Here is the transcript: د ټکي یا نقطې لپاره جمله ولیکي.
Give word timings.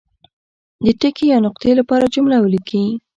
د 0.83 0.85
ټکي 0.99 1.25
یا 1.31 1.37
نقطې 1.45 1.71
لپاره 1.79 2.11
جمله 2.15 2.37
ولیکي. 2.39 2.85